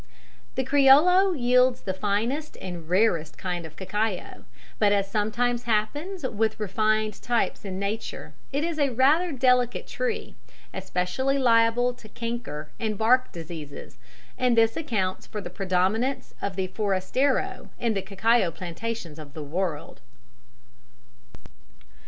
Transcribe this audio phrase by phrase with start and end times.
[0.55, 4.45] The criollo yields the finest and rarest kind of cacao,
[4.79, 10.33] but as sometimes happens with refined types in nature, it is a rather delicate tree,
[10.73, 13.99] especially liable to canker and bark diseases,
[14.39, 19.43] and this accounts for the predominance of the forastero in the cacao plantations of the
[19.43, 20.01] world.